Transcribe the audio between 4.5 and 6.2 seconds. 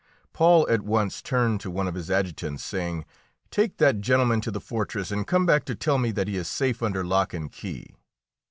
fortress, and come back to tell me